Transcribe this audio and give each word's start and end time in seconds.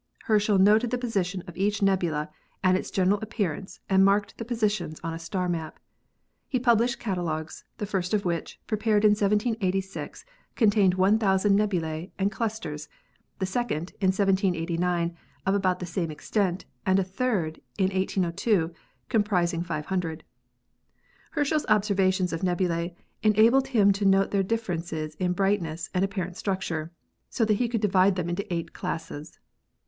Herschel 0.23 0.57
noted 0.57 0.89
the 0.89 0.97
position 0.97 1.43
of 1.45 1.55
each 1.55 1.83
nebula 1.83 2.31
and 2.63 2.75
its 2.75 2.89
general 2.89 3.19
appearance 3.21 3.81
and 3.87 4.03
marked 4.03 4.35
the 4.39 4.43
positions 4.43 4.99
on 5.03 5.13
a 5.13 5.19
star 5.19 5.47
map. 5.47 5.77
He 6.49 6.57
published 6.57 6.97
catalogues, 6.97 7.65
the 7.77 7.85
first 7.85 8.11
of 8.11 8.25
which, 8.25 8.59
prepared 8.65 9.05
in 9.05 9.11
1786, 9.11 10.25
contained 10.55 10.95
1,000 10.95 11.55
nebulae 11.55 12.11
and 12.17 12.31
clusters, 12.31 12.89
the 13.37 13.45
second 13.45 13.91
in 14.01 14.07
1789, 14.07 15.15
of 15.45 15.53
about 15.53 15.77
the 15.77 15.85
same 15.85 16.09
extent, 16.09 16.65
and 16.83 16.97
a 16.97 17.03
third 17.03 17.61
in 17.77 17.89
1802, 17.93 18.73
comprizing 19.07 19.61
500. 19.63 20.23
Herschel's 21.33 21.65
observations 21.69 22.33
of 22.33 22.41
nebulae 22.41 22.95
enabled 23.21 23.67
him 23.67 23.91
to 23.91 24.05
note 24.05 24.31
their 24.31 24.41
differences 24.41 25.13
in 25.19 25.33
bright 25.33 25.61
ness 25.61 25.91
and 25.93 26.03
apparent 26.03 26.37
structure 26.37 26.91
so 27.29 27.45
that 27.45 27.57
he 27.61 27.69
could 27.69 27.81
divide 27.81 28.15
them 28.15 28.29
into 28.29 28.51
eight 28.51 28.73
classes. 28.73 29.37